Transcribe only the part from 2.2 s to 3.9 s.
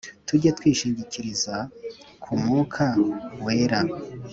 ku mwuka wera